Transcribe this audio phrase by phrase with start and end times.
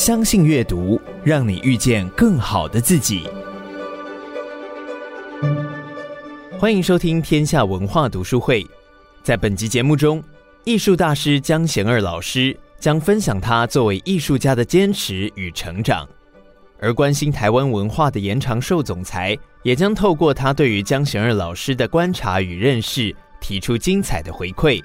[0.00, 3.28] 相信阅读，让你遇见更好的自己。
[6.58, 8.66] 欢迎收听天下文化读书会。
[9.22, 10.24] 在本集节目中，
[10.64, 16.08] 艺术大师江贤二老师将分享他作为艺术家的坚持与成长，
[16.78, 24.82] 而关心台湾文化的延长寿总裁也将透过他对于江贤二老师的观察与认识，提出精彩的回馈。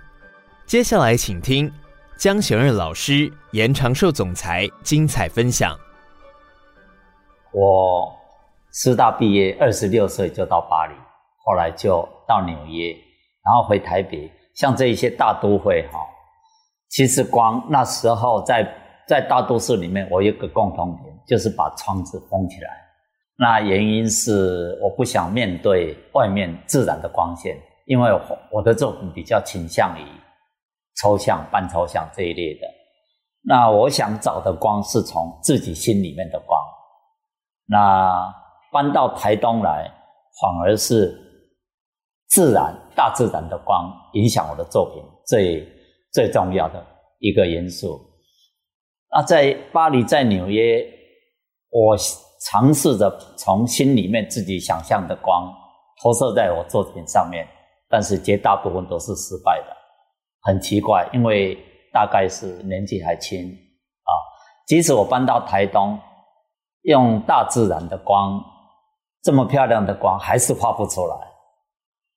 [0.66, 1.72] 接下来，请听
[2.18, 5.78] 江贤二老师严长寿总裁精彩分享。
[7.52, 8.10] 我
[8.72, 10.94] 师大毕业，二十六岁就到巴黎。
[11.44, 12.92] 后来就到纽约，
[13.44, 16.00] 然后回台北，像这一些大都会哈，
[16.90, 18.66] 其实光那时候在
[19.08, 22.70] 在大都市里面，我有个共同点，就是把窗子封起来。
[23.38, 27.56] 那原因是我不想面对外面自然的光线，
[27.86, 28.10] 因为
[28.52, 30.06] 我的作品比较倾向于
[31.02, 32.68] 抽象、半抽象这一类的。
[33.44, 36.60] 那我想找的光是从自己心里面的光。
[37.68, 38.34] 那
[38.72, 39.92] 搬到台东来，
[40.42, 41.22] 反而是。
[42.28, 45.66] 自然，大自然的光影响我的作品最
[46.12, 46.86] 最重要的
[47.20, 48.02] 一个因素。
[49.10, 50.86] 那在巴黎，在纽约，
[51.70, 51.96] 我
[52.42, 55.50] 尝试着从心里面自己想象的光
[56.02, 57.48] 投射在我作品上面，
[57.88, 59.75] 但是绝大部分都是失败的。
[60.46, 61.58] 很奇怪，因为
[61.92, 64.12] 大概是年纪还轻啊。
[64.68, 66.00] 即使我搬到台东，
[66.84, 68.42] 用大自然的光，
[69.24, 71.16] 这么漂亮的光，还是画不出来。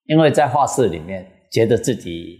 [0.04, 2.38] 因为在画室里面，觉得自己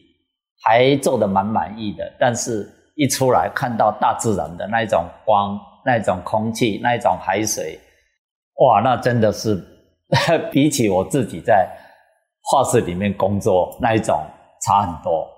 [0.63, 7.79] 还做得蛮满意的，但是一出来看到大自然的那一种光、那一种空气、那一种海水，
[8.57, 9.63] 哇，那真的是
[10.53, 11.69] 比起我自己在
[12.43, 14.19] 画室里面工作那一种
[14.63, 15.29] 差很多。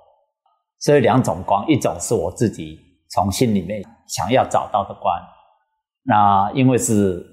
[0.81, 2.78] 所以两种光，一种是我自己
[3.11, 5.14] 从心里面想要找到的光，
[6.03, 7.25] 那因为是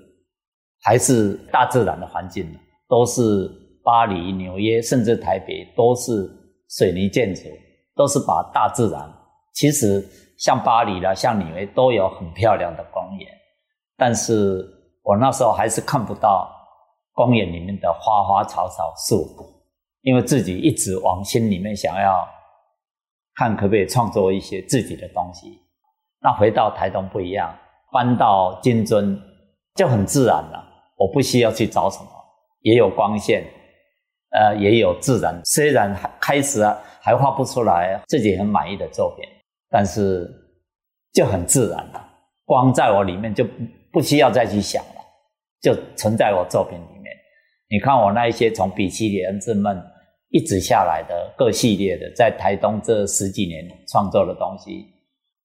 [0.84, 2.48] 还是大自然的环境，
[2.88, 3.66] 都是。
[3.88, 6.30] 巴黎、纽约，甚至台北，都是
[6.72, 7.44] 水泥建筑，
[7.96, 9.02] 都是把大自然。
[9.54, 10.06] 其实
[10.38, 13.26] 像巴黎啦，像纽约，都有很漂亮的公园。
[13.96, 14.62] 但是
[15.04, 16.54] 我那时候还是看不到
[17.14, 19.26] 公园里面的花花草草树，
[20.02, 22.28] 因为自己一直往心里面想要
[23.38, 25.60] 看，可不可以创作一些自己的东西。
[26.20, 27.56] 那回到台东不一样，
[27.94, 29.18] 搬到金樽
[29.76, 30.64] 就很自然了，
[30.98, 32.10] 我不需要去找什么，
[32.62, 33.44] 也有光线。
[34.32, 39.26] 呃，也有自然，虽然开始啊还画不出来自己很满意的作品，
[39.70, 40.30] 但是
[41.14, 42.10] 就很自然了。
[42.44, 43.48] 光在我里面就
[43.92, 45.02] 不需要再去想了，
[45.62, 47.06] 就存在我作品里面。
[47.70, 49.82] 你看我那一些从比奇里恩之梦
[50.30, 54.86] 一直下来的各系列的，在台东这十几年创作的东西，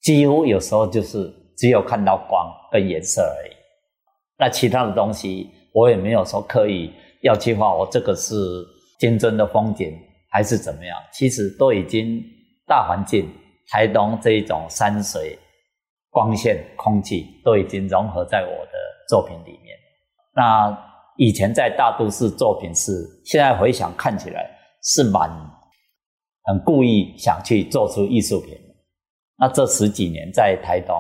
[0.02, 3.52] 几乎有时候就是只有看到光跟颜色而已。
[4.38, 8.34] 那其他的东西我也没有说刻意要去画，我这个是。
[8.98, 9.98] 金樽的风景
[10.30, 10.96] 还是怎么样？
[11.12, 12.22] 其实都已经
[12.68, 13.28] 大环境，
[13.68, 15.36] 台东这一种山水、
[16.08, 18.72] 光线、空气都已经融合在我的
[19.08, 19.76] 作品里面。
[20.36, 20.78] 那
[21.16, 22.92] 以前在大都市作品是，
[23.24, 24.48] 现在回想看起来
[24.82, 25.30] 是蛮
[26.44, 28.58] 很故意想去做出艺术品。
[29.38, 30.96] 那这十几年在台东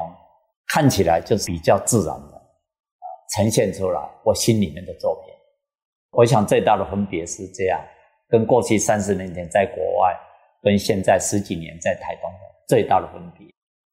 [0.68, 2.42] 看起来就是比较自然的，
[3.36, 5.34] 呈现出来我心里面的作品。
[6.12, 7.80] 我想最大的分别是这样，
[8.28, 10.14] 跟过去三十年前在国外，
[10.62, 12.30] 跟现在十几年在台东
[12.68, 13.46] 最大的分别。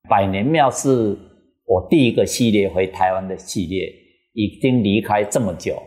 [0.10, 1.18] 百年庙是
[1.66, 3.88] 我第一个系列回台湾的系列，
[4.34, 5.82] 已经离开这么久，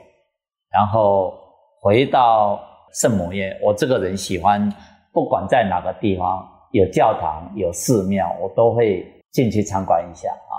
[0.71, 1.35] 然后
[1.81, 2.61] 回到
[2.95, 3.57] 圣母院。
[3.63, 4.73] 我这个人喜欢，
[5.13, 10.55] 不管在哪个地方有教堂有寺庙，我都会进去参观一下啊。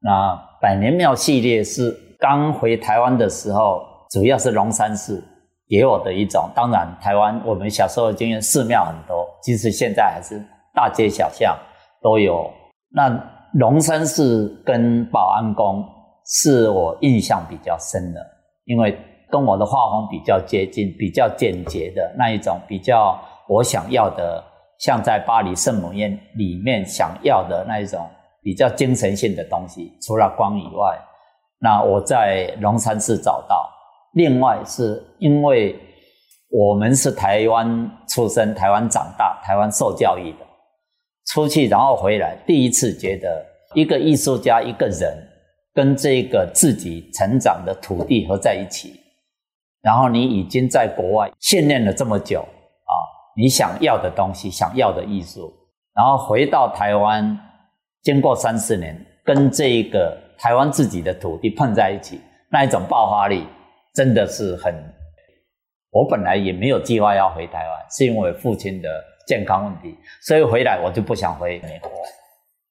[0.00, 3.90] 那百年庙系列是刚回台湾的时候。
[4.12, 5.24] 主要是龙山寺
[5.70, 10.38] 给我的一种，当然台湾我们小时候经验，寺庙很多，即使现在还是
[10.74, 11.56] 大街小巷
[12.02, 12.50] 都有。
[12.90, 13.08] 那
[13.54, 15.82] 龙山寺跟保安宫
[16.26, 18.20] 是我印象比较深的，
[18.66, 18.98] 因为
[19.32, 23.18] 跟我的画风比较接近，比较简洁的那一种，比较
[23.48, 24.44] 我想要的，
[24.78, 28.06] 像在巴黎圣母院里面想要的那一种
[28.42, 29.90] 比较精神性的东西。
[30.02, 30.98] 除了光以外，
[31.58, 33.66] 那我在龙山寺找到。
[34.12, 35.74] 另外是因为
[36.50, 40.38] 我们是台湾出生、台湾长大、台湾受教育的，
[41.32, 43.42] 出去然后回来，第一次觉得
[43.72, 45.16] 一个艺术家、一个人
[45.72, 49.00] 跟这个自己成长的土地合在一起，
[49.82, 52.94] 然后你已经在国外训练了这么久啊，
[53.36, 55.52] 你想要的东西、想要的艺术，
[55.94, 57.38] 然后回到台湾，
[58.02, 62.20] 经过三四年，跟这个台湾自己的土地碰在一起，
[62.50, 63.46] 那一种爆发力
[63.92, 64.72] 真的是很。
[65.90, 68.88] 我本来也没有计划要回台湾，是因为父亲的
[69.26, 71.90] 健康问题，所以回来我就不想回美国，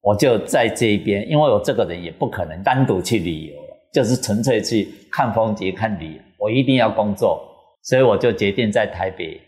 [0.01, 3.55] 我就在这一边，因为我这个人也不可能单独去旅游，
[3.93, 7.39] 就是纯粹去看风景、看旅游，我一定要工作，
[7.83, 9.39] 所以我就决定在台北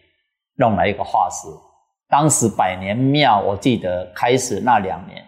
[0.58, 1.48] 弄了一个画室。
[2.08, 5.26] 当时百年庙，我记得开始那两年，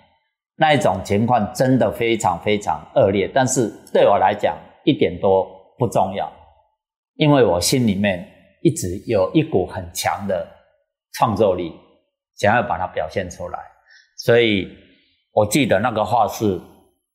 [0.58, 5.44] 那一种情况真的非常非常恶劣，但是对我来讲一点都
[5.80, 6.32] 不重要，
[7.16, 8.24] 因为我心里面
[8.62, 10.48] 一直有一股很强的
[11.14, 11.74] 创作力，
[12.36, 13.58] 想要把它表现出来。
[14.18, 14.70] 所以
[15.34, 16.62] 我记得那个画室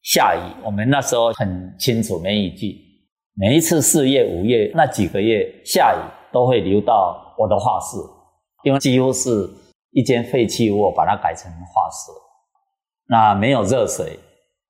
[0.03, 2.90] 下雨，我们那时候很清楚梅雨季，
[3.35, 6.01] 每一次四月、五月那几个月下雨，
[6.33, 7.97] 都会流到我的画室，
[8.65, 9.49] 因为几乎是。
[9.93, 12.13] 一间废弃物，把它改成画室，
[13.09, 14.17] 那没有热水，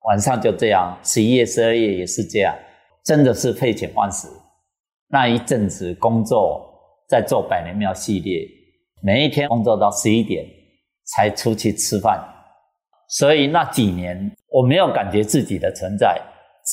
[0.07, 0.97] 晚上就这样。
[1.03, 2.57] 十一月、十二月也是这样，
[3.05, 4.27] 真的是废寝忘食。
[5.09, 6.67] 那一阵子工作
[7.07, 8.47] 在做百年庙系列，
[9.03, 10.43] 每一天工作到十一点
[11.13, 12.19] 才出去吃饭，
[13.07, 16.19] 所以那几年我没有感觉自己的存在，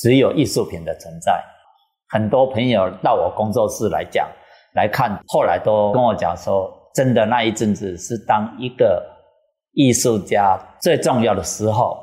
[0.01, 1.39] 只有艺术品的存在。
[2.09, 4.27] 很多朋友到我工作室来讲
[4.75, 6.75] 来看，后来都跟我讲说。
[6.95, 9.01] 真的那一阵子是当一个
[9.73, 11.95] 艺术家最重要的时候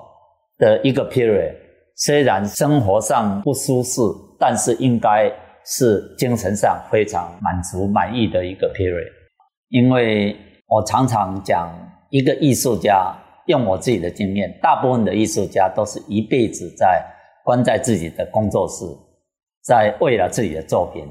[0.59, 1.53] 的一个 period，
[1.97, 4.01] 虽然生活上不舒适，
[4.39, 5.31] 但是应该
[5.65, 9.11] 是精神上非常满足满意的一个 period。
[9.69, 10.37] 因为
[10.69, 11.69] 我常常讲，
[12.11, 13.13] 一个艺术家
[13.47, 17.05] 用我自己的经验，大部分的艺术家都是一辈子在
[17.45, 18.85] 关在自己的工作室，
[19.67, 21.05] 在为了自己的作品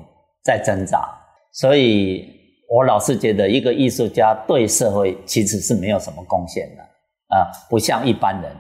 [0.44, 1.08] 在挣扎，
[1.52, 2.34] 所以。
[2.68, 8.58] 我老是觉得，一个艺术家对社会其实是没有什么贡献的啊，不像一般人，呃，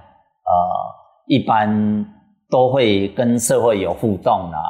[1.25, 2.05] 一般
[2.47, 4.61] 都会跟社会有互动啊，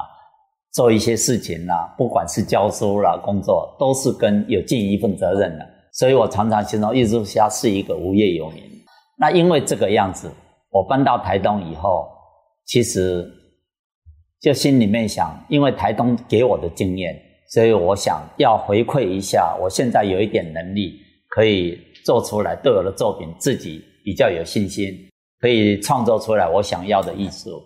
[0.71, 5.67] 做一些事情啊，不管是教书啦、工作，都是跟有尽一份责任的。
[5.91, 8.63] 所以我常常形容艺术家是一个无业游民。
[9.17, 10.31] 那因为这个样子，
[10.71, 12.07] 我搬到台东以后，
[12.65, 13.29] 其实
[14.41, 17.19] 就心里面想，因为台东给我的经验。
[17.47, 20.99] 所以我想要回馈一下，我现在有一点能力，
[21.29, 24.91] 可以做出来对我的作品自己比较有信心，
[25.39, 27.61] 可以创作出来我想要的艺术。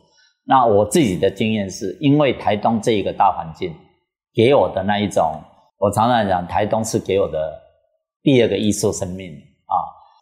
[0.45, 3.73] 那我自己的经验是，因为台东这一个大环境
[4.33, 5.31] 给我的那一种，
[5.77, 7.57] 我常常讲台东是给我的
[8.21, 9.73] 第二个艺术生命啊，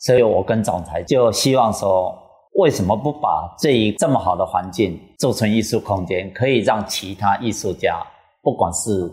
[0.01, 2.15] 所以我跟总裁就希望说，
[2.59, 8.05] 为什么不把这一这么好的环境做成艺术空间，可以让其他艺术家，
[8.41, 9.11] 不管是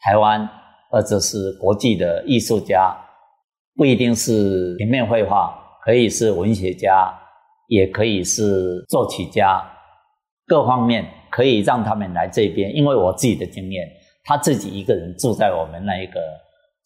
[0.00, 0.48] 台湾
[0.90, 2.96] 或者是国际的艺术家，
[3.76, 7.12] 不一定是平面绘画，可以是文学家，
[7.68, 9.62] 也可以是作曲家，
[10.46, 12.74] 各方面可以让他们来这边。
[12.74, 13.88] 因为我自己的经验，
[14.24, 16.20] 他自己一个人住在我们那一个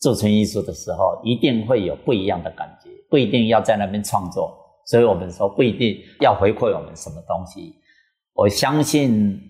[0.00, 4.55] 驻村艺术的时候，一定会有不一样的感觉，不一定要在那边创作。
[4.87, 7.75] 所以我们说，不一定要回馈我们什么东西。
[8.38, 9.44] 我相信。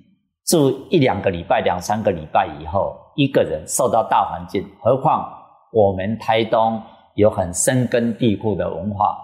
[0.51, 5.31] 住一两个礼拜、两三个礼拜以后，一个人受到大环境，何况
[5.75, 6.81] 我们台东
[7.17, 9.15] 有很深根蒂固的文化，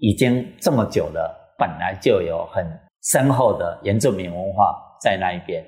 [0.00, 2.66] 已经这么久了，本来就有很
[3.04, 5.64] 深厚的原住民文化在那一边。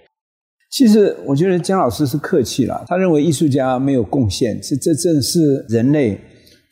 [0.72, 6.20] 其实我觉得姜老师是客气了，他认为艺术家没有贡献，这这正是人类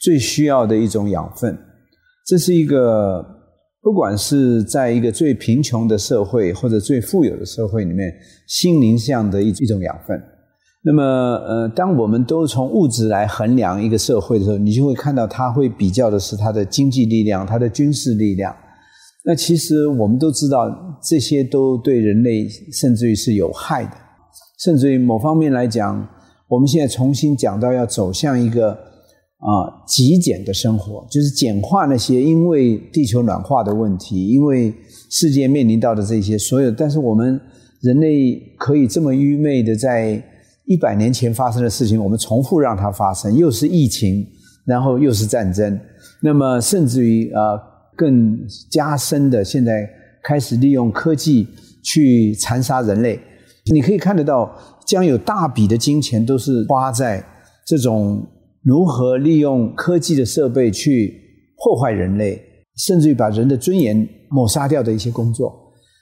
[0.01, 1.57] 最需要的一种养分，
[2.27, 3.25] 这是一个。
[3.85, 8.11] 不管是在一个最贫穷的社会，或者最富有的社会里面，
[8.47, 10.19] 心灵上的一一种养分。
[10.83, 18.57] 那么，呃，当我们都从物质来衡量一个社会的时候，你就会看到，它会比较的是它的经济力量、它的军事力量。
[19.27, 20.67] 那其实我们都知道，
[21.03, 23.93] 这些都对人类甚至于是有害的。
[24.65, 26.09] 甚至于某方面来讲，
[26.49, 28.94] 我们现在重新讲到要走向一个。
[29.45, 34.73] 啊，极简的生活就是简化那些因为地球暖化的问题，因为
[35.11, 36.71] 世界面临到的这些所有。
[36.71, 37.39] 但是我们
[37.83, 40.23] 人类可以这么愚昧的，在
[40.65, 44.27] 一百年前发生的事情，我们重复让它发生，又是疫情，
[44.65, 45.79] 然后又是战争，
[46.23, 47.61] 那么甚至于啊
[47.95, 49.87] 更加深的，现在
[50.23, 51.47] 开始利用科技
[51.83, 53.21] 去残杀人类。
[53.71, 54.51] 你可以看得到，
[54.87, 57.23] 将有大笔的金钱都是花在
[57.67, 58.27] 这种。
[58.65, 61.15] 如何利用科技的设备去
[61.63, 62.41] 破坏人类，
[62.77, 65.53] 甚至于把人的尊严抹杀掉的一些工作，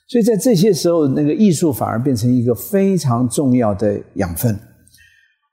[0.08, 4.56] 所以在这些时候，那个艺术反而变成一个非常重要的养分。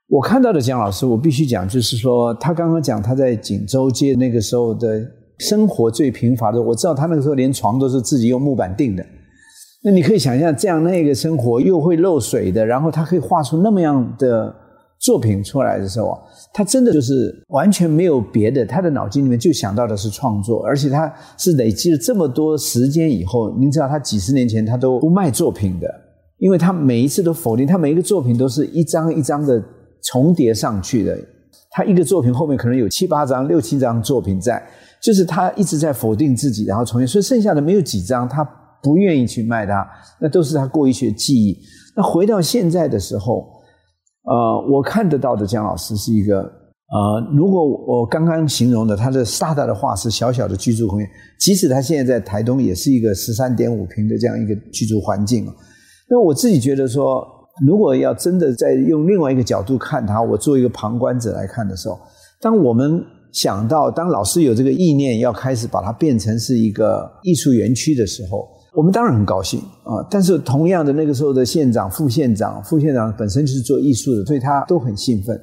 [0.08, 5.04] 我看到的江老师，我必须讲，就是说他刚刚讲他在锦州街那个时候的
[5.38, 9.04] 生活最贫乏的，我知道他那个时候连床都是自己用木板钉的，
[9.84, 14.54] 那你可以想象，这样那个生活又会漏水的，然后他可以画出那么样的
[15.00, 16.16] 作品出来的时候，
[16.52, 25.88] 他真的就是完全没有别的，他的脑筋里面就想到的是创作，而且他是累积了这么多时间以后，您知道他几十年前他都不卖作品的，
[26.38, 29.62] 因为他每一次都否定，他每一个作品都是一张一张的
[30.02, 31.18] 重叠上去的，
[31.70, 34.62] 他一个作品后面可能有七八张、六七张作品在，
[35.00, 38.46] 就是他一直在否定自己，然后重新，所以剩下的没有几张，他
[38.82, 39.86] 不愿意去卖它，
[40.20, 41.58] 那都是他过去的记忆。
[41.96, 43.46] 那回到现在的时候，
[44.30, 51.10] 呃，我看得到的江老师是一个，呃，如果我刚刚形容的他的大大的画室、小小的居住空间，
[51.40, 55.44] 即使他现在在台东，也是一个十三点五平的这样一个居住环境。
[56.08, 57.26] 那我自己觉得说，
[57.66, 61.98] 如果要真的再用另外一个角度看他，我作为一个旁观者来看的时候，
[62.40, 75.40] 当我们想到当老师有这个意念要开始把它变成是一个艺术园区的时候，我们当然很高兴啊，但是同样的，那个时候的县长、副县长、副县长本身就是做艺术的，所以他都很兴奋。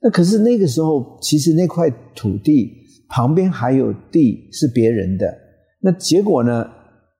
[0.00, 2.72] 那可是那个时候，其实那块土地
[3.08, 5.26] 旁边还有地是别人的。
[5.80, 6.66] 那结果呢？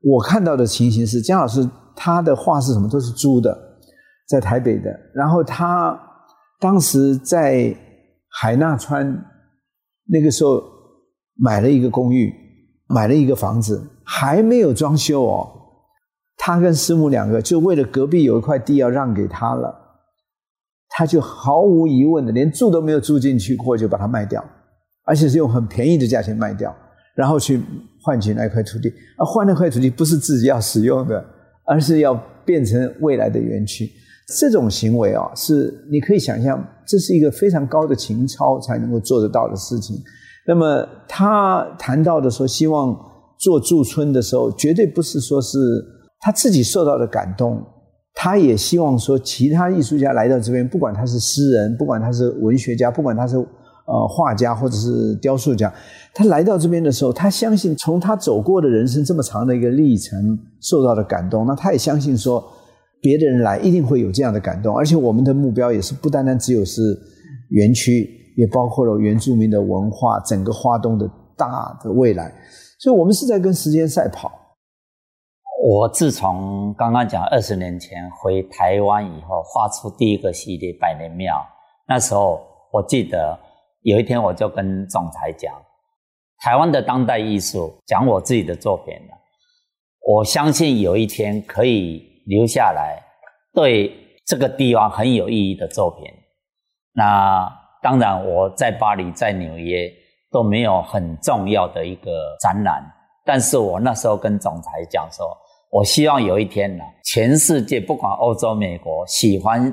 [0.04, 2.88] 我看到的情形是，江老师他的画是什么？
[2.88, 3.56] 都是租的，
[4.28, 4.90] 在台北的。
[5.14, 5.96] 然后他
[6.58, 7.72] 当时在
[8.40, 9.06] 海纳川
[10.06, 10.60] 那个时候
[11.36, 12.32] 买了一个公寓，
[12.88, 13.80] 买了一个房子。
[14.04, 15.48] 还没有装修哦，
[16.36, 19.74] 他跟师母两个就为了隔壁有一块地要让给他了，
[20.88, 24.44] 他就毫无疑问的连住都没有住进去过就把它卖掉，
[25.04, 26.74] 而且是用很便宜的价钱卖掉，
[27.14, 27.62] 然后去
[28.02, 28.92] 换取那块土地。
[29.18, 31.24] 而换那块土地不是自己要使用的，
[31.64, 33.88] 而是要变成未来的园区。
[34.38, 39.96] 这种行为啊，是你可以想象，这是一个非常高的情操才能够做得到的事情。
[40.46, 43.11] 那么他谈到的说，希望。
[43.42, 45.58] 做驻村的时候，绝对不是说是
[46.20, 47.60] 他自己受到的感动，
[48.14, 55.72] 他也希望说其他艺术家来到这边，不管他是诗人，不管他是文学家，不管他是呃画家或者是雕塑家，
[56.14, 62.44] 他来到这边的时候，他相信从他走过的人生这么长的一个历程受到的感动，那他也相信说
[63.00, 66.96] 别的人来一定会有这样的感动，而且我们的目标也是不单单只有是
[67.48, 72.32] 园区，也包括了原住民的文化，整个花东的大的未来。
[72.82, 74.28] 所以我们是在跟时间赛跑。
[75.64, 81.36] 我自从刚刚讲二十年前回台湾以后，画出第一个系列《百年庙》。
[81.86, 83.38] 那时候我记得
[83.82, 85.54] 有一天，我就跟总裁讲：
[86.38, 89.16] 台湾的当代艺术，讲我自己的作品了。
[90.04, 93.00] 我相信有一天可以留下来，
[93.54, 93.96] 对
[94.26, 96.04] 这个地方很有意义的作品。
[96.94, 97.48] 那
[97.80, 100.01] 当然，我在巴黎，在纽约。
[100.32, 102.10] 都没有很重要的一个
[102.40, 102.82] 展览，
[103.24, 105.26] 但是我那时候跟总裁讲说，
[105.70, 109.72] 我希望有一天呢，全世界不管欧洲、美国，喜欢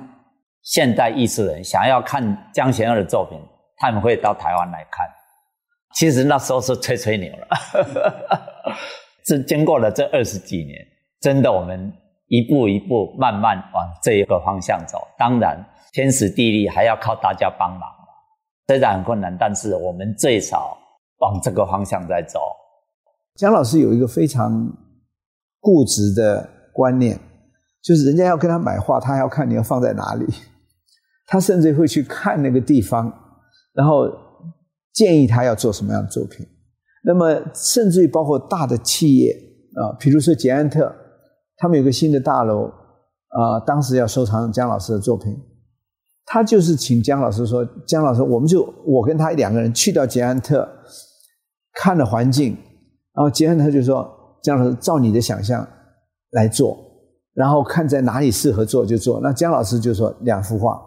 [0.62, 3.40] 现代艺术人想要看江贤二的作品，
[3.78, 5.08] 他们会到台湾来看。
[5.96, 7.48] 其实那时候是吹吹牛了，
[9.26, 10.78] 这经过了这二十几年，
[11.22, 11.92] 真的我们
[12.28, 15.00] 一步一步慢慢往这一个方向走。
[15.18, 15.58] 当然，
[15.94, 17.90] 天时地利还要靠大家帮忙。
[18.70, 20.78] 虽然很困难，但是我们最少
[21.22, 22.40] 往这个方向在走。
[23.36, 24.72] 江老师有一个非常
[25.60, 27.20] 固执的观念，
[27.82, 30.28] 就是人家要跟他买画，他要看你要放在哪里。
[31.26, 33.12] 他甚至会去看那个地方，
[33.74, 34.08] 然后
[34.94, 36.46] 建议他要做什么样的作品。
[37.04, 39.36] 那么，甚至于包括大的企业
[39.82, 40.96] 啊，比如说捷安特，
[41.58, 42.66] 他们有个新的大楼
[43.30, 45.36] 啊，当时要收藏江老师的作品。
[46.32, 50.70] 他就是请江老师说：“江老师，我们就我跟他两个人去到捷安特，
[51.74, 52.56] 看了环境，
[53.16, 54.08] 然后捷安特就说
[54.44, 55.68] ：‘江老师，照你的想象
[56.34, 56.78] 来做，
[57.34, 60.80] 然后看在哪里适合做就做。’那江老师就说两幅画，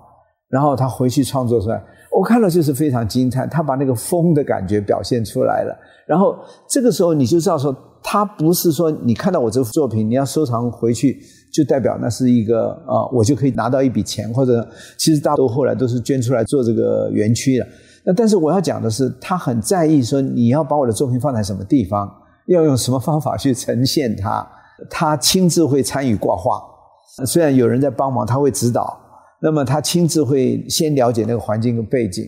[0.48, 1.82] 然后他回去创作出来，
[2.16, 5.76] 我看了就是非常惊叹，他把那个风的感觉表现出来了。
[6.06, 11.20] 然后这个时候你就知道说，他不是说你看到我这幅作品，你要收藏回去。”
[11.52, 14.66] 就代表那是一个啊，我就可以拿到一笔钱，或者
[14.96, 17.66] 其实大多后来都是捐出来做这个园区的。
[18.06, 22.10] 那但是我要讲的是，他很在意说你要把我的作品放在什么地方，
[22.46, 24.48] 要用什么方法去呈现它。
[24.88, 26.58] 他亲自会参与挂画，
[27.26, 28.98] 虽然有人在帮忙，他会指导。
[29.42, 32.24] 那么他亲自会先了解那个环境跟背景，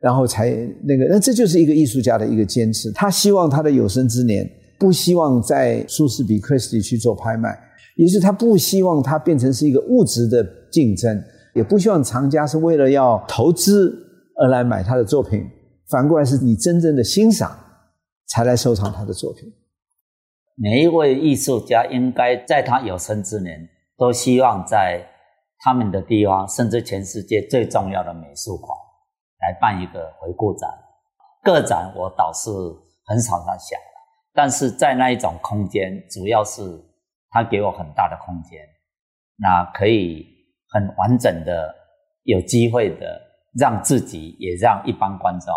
[0.00, 0.50] 然后才
[0.82, 1.06] 那个。
[1.08, 2.90] 那这就是一个艺术家的一个坚持。
[2.90, 4.44] 他希望他的有生之年
[4.84, 7.58] 不希望在苏士比、克里斯蒂去做拍卖。
[7.96, 11.24] 也就是他不希望它变成是一个物质的竞争，
[11.54, 13.96] 也不希望藏家是为了要投资
[14.36, 15.48] 而来买他的作品，
[15.88, 17.56] 反过来是你真正的欣赏
[18.26, 19.50] 才来收藏他的作品。
[20.56, 25.02] 每一位艺术家应该在他有生之年，都希望在
[25.60, 28.76] 他们的地方，甚至全世界最重要的美术馆
[29.40, 30.68] 来办一个回顾展。
[31.42, 32.50] 个展我倒是
[33.06, 33.78] 很少在想，
[34.34, 36.60] 但是在那一种空间，主要是
[37.30, 38.60] 他给我很大的空间，
[39.36, 40.26] 那可以
[40.68, 41.74] 很完整的、
[42.24, 43.20] 有机会的
[43.58, 45.54] 让自己，也让一般观众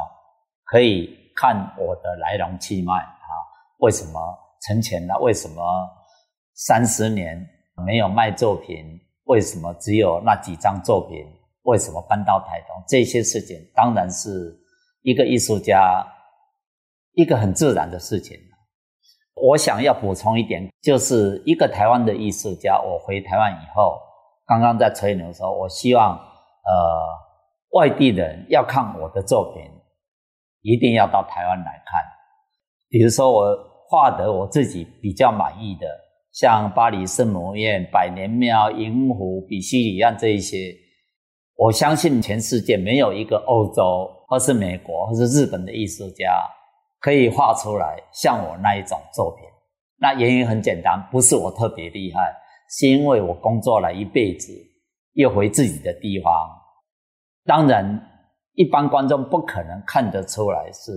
[0.64, 3.28] 可以看我的来龙去脉啊，
[3.80, 4.20] 为什么？
[4.60, 5.16] 存钱了？
[5.20, 5.62] 为什么
[6.56, 7.48] 三十年
[7.86, 9.00] 没有卖作品？
[9.26, 11.26] 为什么只有那几张作品？
[11.62, 12.84] 为什么搬到台东？
[12.88, 14.60] 这些事情当然是
[15.04, 16.06] 一个艺术家
[17.14, 18.36] 一个很自然的事情。
[19.42, 24.00] 我想要补充一点，就是一个台湾的艺术家，我回台湾以后，
[24.46, 26.22] 刚刚在吹牛的时候，我希望呃
[27.72, 29.64] 外地人要看我的作品，
[30.62, 32.02] 一定要到台湾来看。
[32.90, 33.68] 比如说我。
[33.90, 35.88] 画的我自己比较满意的，
[36.34, 40.76] 像巴黎圣母院、百年庙、银湖、比西里岸这一些，
[41.56, 46.46] 我相信全世界没有一个欧洲或是美国或是日本的艺术家
[47.00, 49.46] 可以画出来像我那一种作品。
[50.00, 52.34] 那原因很简单，不是我特别厉害，
[52.70, 54.54] 是因为我工作了一辈子，
[55.14, 56.34] 又回自己的地方。
[57.46, 58.00] 当然，
[58.54, 60.92] 一般观众不可能看得出来是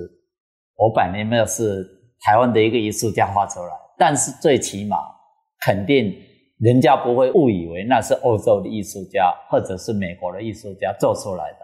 [0.76, 1.98] 我百年庙是。
[2.22, 4.98] 台湾的一个艺术家画出来，但是最起码
[5.64, 6.14] 肯定
[6.58, 11.60] 人家不会误以为那是欧洲的艺术家或者是美国的艺术家做出来的，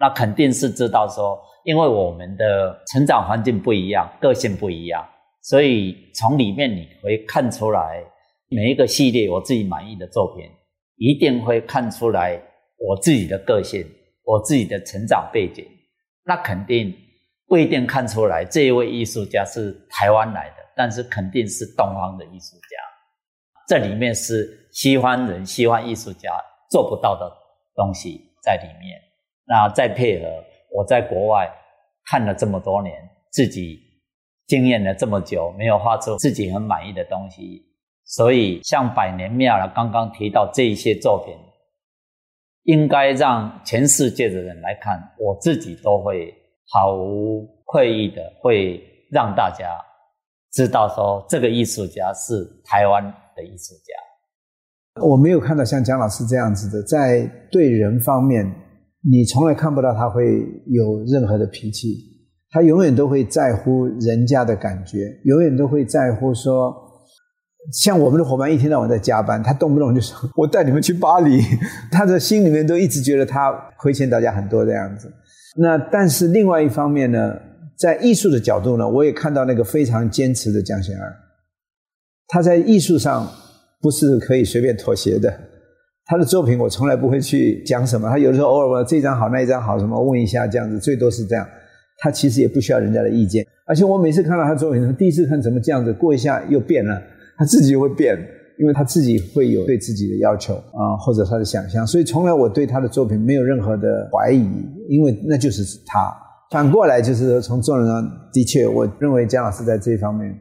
[0.00, 5.06] 那肯定是知道说，因为我们的成长环境不一样，个性不一样，
[5.42, 8.02] 所以从里面你会看出来
[8.48, 10.44] 每一个系列我自己满意的作品，
[10.96, 12.42] 一定会看出来
[12.78, 13.86] 我自己的个性，
[14.24, 15.64] 我自己的成长背景，
[16.24, 16.92] 那肯定。
[17.50, 22.76] 不一定看出来这一位艺术家是台湾来的，但是肯定是东方的艺术家。
[23.66, 26.30] 这里面是西方人、西方艺术家
[26.70, 27.28] 做不到的
[27.74, 29.00] 东西在里面。
[29.50, 30.28] 那再配合
[30.70, 31.50] 我在国外
[32.06, 32.94] 看了这么多年，
[33.30, 33.80] 自己
[34.46, 37.60] 经验了这么久，没有画出自己很满意的东西，
[38.04, 41.34] 所以像百年庙了，刚刚提到这一些作品，
[42.62, 46.34] 应该让全世界的人来看，我自己都会。
[46.72, 49.76] 毫无愧意的会让大家
[50.52, 53.02] 知道说，这个艺术家是台湾
[53.34, 55.02] 的艺术家。
[55.02, 58.46] 我没有看到像蒋老师这样子的，在对人方面，
[59.08, 61.96] 你从来看不到他会有任何的脾气，
[62.50, 66.74] 他永远都会在乎人家的感觉，永远都会在乎说，
[67.72, 71.40] 像我们的伙伴一天到晚在加班，他动不动就说 我带你们去巴黎，
[71.90, 75.10] 他的心里面都一直觉得他亏欠大家很多这样子。
[75.56, 77.34] 那但是另外一方面呢，
[77.78, 81.10] 在艺术的角度呢，我也看到那个非常坚持的江贤二，
[82.28, 83.26] 他在艺术上
[83.80, 85.49] 不是可以随便妥协的。
[86.10, 91.46] 他的作品我从来不会去讲什么，他有的时候偶尔问这张好那一张好什么问一下这样子，最多是这样。
[91.98, 97.00] 他其实也不需要人家的意见，而且我每次看到他作品，第一次看怎么这样子，过一下又变了，
[97.38, 98.18] 他自己又会变。
[98.58, 104.46] 因为他自己会有对自己的要求啊，或者他的想象，所以从来我对他的作品没有任何的怀疑，
[104.86, 106.14] 因为那就是他。
[106.50, 110.38] 反过来就是说从众人上，的确，我认为姜老师在这方面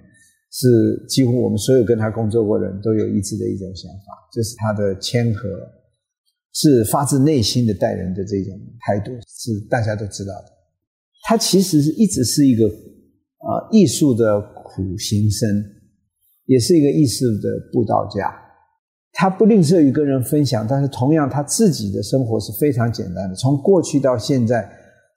[0.52, 5.50] 是几乎我们所有跟他工作过的人都有一致的一种想法，就是他的谦和，
[6.54, 10.46] 是发自内心的待人的这种态度，是大家都知道的。
[11.24, 15.48] 他其实是一直是一个啊艺术的苦行僧。
[16.46, 18.34] 也是一个艺术的布道家，
[19.12, 23.36] 他不吝啬于跟人分享，但是同样他自己的生活是非常简单的。
[23.36, 24.68] 从过去到现在，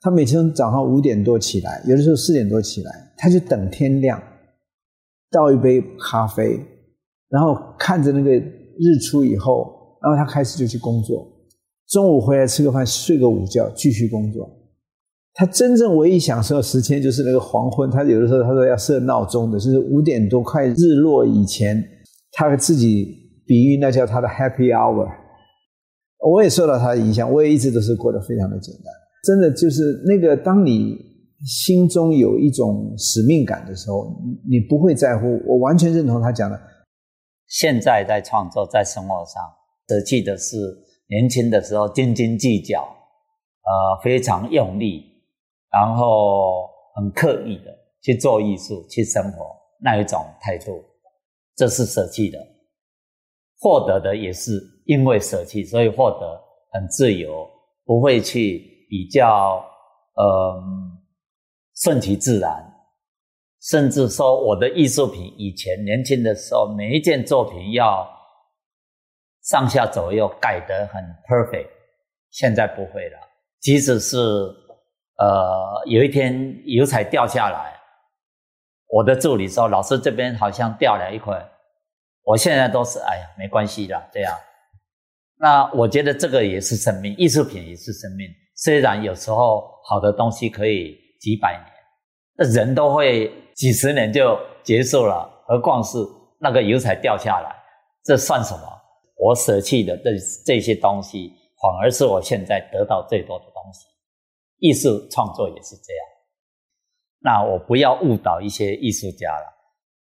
[0.03, 4.23] 他每天早上五点多起来，有的时候四点多起来，他就等天亮，
[5.33, 6.61] 倒一杯咖啡，
[7.31, 11.27] 然后看着那个日出以后，然后他开始就去工作，
[11.88, 14.49] 中午回来吃个饭，睡个午觉，继续工作。
[15.35, 17.90] 他真正唯一享受的时间就是那个黄昏。
[17.90, 21.83] 他有的时候他说要设闹钟的，就是五点多快日落以前，
[22.33, 23.16] 他自己
[23.47, 25.09] 比喻那叫他的 happy hour。
[26.31, 28.92] 我也受到他的影响，我也一直都是过得非常的简单。
[29.25, 30.99] 真的就是那个，当你
[31.44, 35.40] 心中有一种使命感的时候，你不会在乎。
[35.46, 36.61] 我完全认同他讲的。
[37.46, 39.42] 现在在创作，在生活上
[39.88, 40.57] 舍弃的是
[41.09, 45.11] 年轻的时候斤斤计较，呃，非常用力。
[45.72, 49.46] 然后很刻意的去做艺术、去生活
[49.81, 50.85] 那一种态度，
[51.57, 52.38] 这是舍弃的；
[53.59, 56.38] 获得的也是因为舍弃，所以获得
[56.72, 57.48] 很自由，
[57.87, 59.64] 不会去比较，
[60.16, 60.62] 嗯、呃，
[61.77, 62.51] 顺其自然。
[63.63, 68.09] 甚至说我的艺术品以前年轻的时候，每一件作品要
[69.45, 71.69] 上下左右盖得很 perfect，
[72.31, 73.19] 现在不会了。
[73.61, 77.73] 即使是呃有一天油彩掉下来，
[78.89, 81.41] 我的助理说：“老师这边好像掉了一块。”
[82.25, 84.37] 我现在都是哎呀，没关系啦，这样。
[85.39, 88.29] 那我觉得这个也是生命，艺术品也是生命。
[88.57, 91.73] 虽然有时候好的东西可以几百年，
[92.37, 95.97] 那人都会几十年就结束了，何况是
[96.41, 97.55] 那个油彩掉下来，
[98.05, 98.69] 这算什么？
[99.17, 100.11] 我舍弃的这
[100.45, 103.87] 这些东西，反而是我现在得到最多的东西。
[104.59, 106.07] 艺术创作也是这样。
[107.21, 109.47] 那我不要误导一些艺术家了。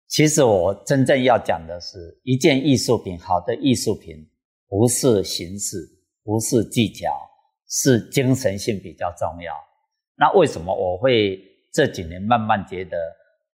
[0.07, 4.15] 其实我真正要讲的是，一件艺术品，好的艺术品，
[4.67, 5.77] 不是形式，
[6.23, 7.07] 不是技巧，
[7.67, 9.68] 是精神性比较重要。
[10.19, 11.41] 那为什么我会
[11.73, 12.97] 这几年慢慢觉得，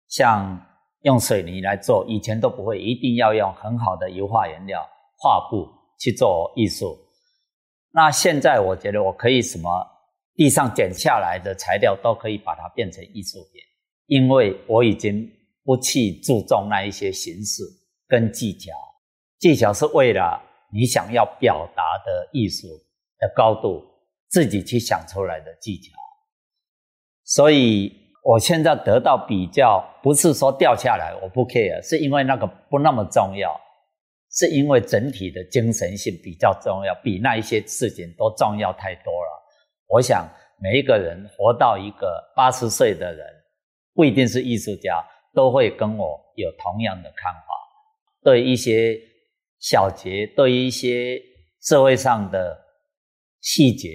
[0.08, 0.58] 像
[1.02, 4.80] 用水泥来做，以前都不会，一定要用很好的油画原料、
[5.18, 6.96] 画布去做艺术。
[7.90, 9.68] 那现在我觉得我可以什么
[10.36, 13.60] 地上捡下来的材料都可以把它变成艺术品，
[14.06, 15.30] 因为我已经。
[15.64, 17.62] 不去注重那一些形式
[18.08, 18.72] 跟技巧，
[19.38, 22.66] 技巧是为了你想要表达的艺术
[23.20, 23.80] 的高度，
[24.28, 25.92] 自己去想出来的技巧。
[27.32, 27.90] 所以
[28.22, 33.58] 我现在得到比较，不是说掉下来我不 care，是因为那个不那么重要，
[34.30, 39.42] 是因为整体的精神性比较重要，比那一些事情都重要太多了。
[39.88, 40.28] 我想
[40.60, 43.26] 每一个人活到一个八十岁的人，
[43.94, 45.02] 不一定是艺术家。
[45.34, 47.46] 都会跟我有同样的看法，
[48.22, 49.00] 对一些
[49.58, 51.18] 小节，对一些
[51.62, 52.54] 社会上的
[53.40, 53.88] 细节，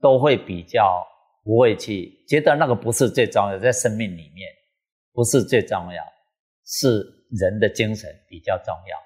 [0.00, 1.04] 都会比较
[1.46, 4.48] 不会去觉得那个不是最重要，在生命里面
[5.12, 6.02] 不是最重要，
[6.66, 8.98] 是人的精神比较重要。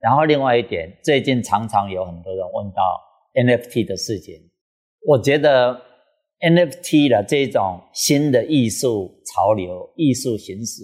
[0.00, 3.00] 然后另外一点，最近常常有很多人问到
[3.34, 4.34] NFT 的事情，
[5.06, 5.80] 我觉得
[6.40, 10.82] NFT 的这种新的艺术潮流、艺术形式。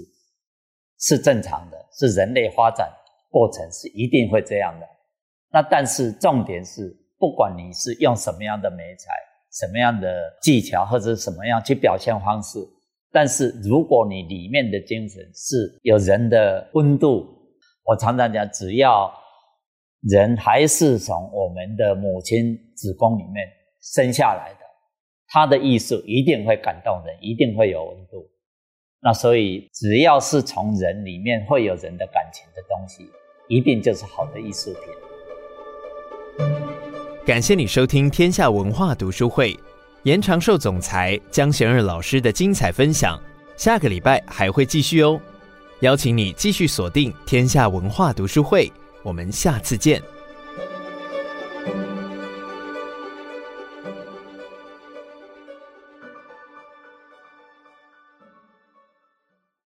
[1.03, 2.87] 是正常的，是人类发展
[3.31, 4.87] 过程是一定会这样的。
[5.51, 9.11] 那但是重点是，不管你是用什么样的媒材、
[9.53, 10.09] 什么样的
[10.41, 12.59] 技巧或者什么样去表现方式，
[13.13, 17.27] 但是如果你里面的精神是有人的温度，
[17.85, 19.13] 我常常讲，只要
[20.03, 23.47] 人还是从我们的母亲子宫里面
[23.83, 24.65] 生下来的，
[25.29, 28.31] 他的艺术一定会感动人，一定会有温度。
[29.03, 33.11] 那所以，只要是从人里面会有人的感情的东西，
[33.49, 34.83] 一定就是好的艺术品。
[37.31, 39.57] 感谢你收听天下文化读书会，
[40.03, 43.17] 延长寿总裁江贤日老师的精彩分享，
[43.57, 45.17] 下个礼拜还会继续哦。
[45.79, 48.69] 邀请你继续锁定天下文化读书会，
[49.05, 50.03] 我们下次见。